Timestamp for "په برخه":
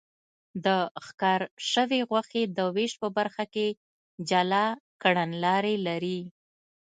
3.01-3.43